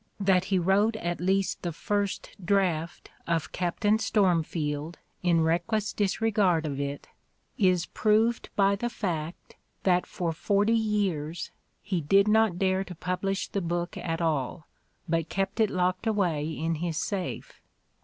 [0.19, 6.65] That he wrote at least the first draft of "Cap tain Stormfield" in reckless disregard
[6.65, 7.07] of it
[7.59, 11.51] is proved by the fact that for forty years
[11.83, 14.65] he did not dare to publish the book at all
[15.07, 17.61] but kept it locked away in his safe.